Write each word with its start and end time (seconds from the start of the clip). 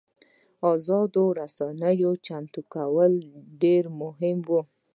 ازادو 0.73 1.23
رسنیو 1.39 2.11
چمتو 2.25 2.61
کول 2.73 3.13
ډېر 3.61 3.83
مهم 4.01 4.37
وو. 4.49 4.61